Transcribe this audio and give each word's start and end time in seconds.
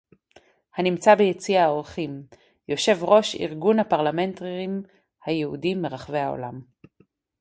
הנמצא 0.77 1.15
ביציע 1.15 1.63
האורחים; 1.63 2.23
יושב-ראש 2.67 3.35
ארגון 3.35 3.79
הפרלמנטרים 3.79 4.83
היהודים 5.25 5.81
מרחבי 5.81 6.19
העולם 6.19 6.61